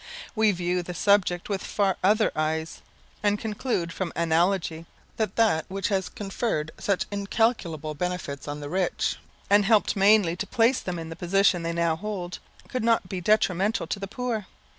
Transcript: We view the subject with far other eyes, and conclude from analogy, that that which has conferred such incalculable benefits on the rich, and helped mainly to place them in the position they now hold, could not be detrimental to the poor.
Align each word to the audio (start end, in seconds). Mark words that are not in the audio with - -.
We 0.35 0.51
view 0.51 0.81
the 0.81 0.95
subject 0.95 1.47
with 1.47 1.63
far 1.63 1.95
other 2.03 2.31
eyes, 2.35 2.81
and 3.21 3.37
conclude 3.37 3.93
from 3.93 4.11
analogy, 4.15 4.87
that 5.17 5.35
that 5.35 5.65
which 5.69 5.89
has 5.89 6.09
conferred 6.09 6.71
such 6.79 7.05
incalculable 7.11 7.93
benefits 7.93 8.47
on 8.47 8.61
the 8.61 8.69
rich, 8.69 9.17
and 9.47 9.63
helped 9.63 9.95
mainly 9.95 10.35
to 10.37 10.47
place 10.47 10.79
them 10.79 10.97
in 10.97 11.09
the 11.09 11.15
position 11.15 11.61
they 11.61 11.71
now 11.71 11.95
hold, 11.95 12.39
could 12.67 12.83
not 12.83 13.09
be 13.09 13.21
detrimental 13.21 13.85
to 13.85 13.99
the 13.99 14.07
poor. 14.07 14.47